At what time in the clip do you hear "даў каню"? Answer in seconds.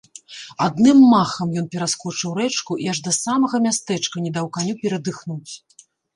4.41-4.73